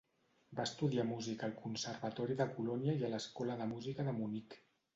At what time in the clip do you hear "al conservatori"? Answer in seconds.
1.49-2.39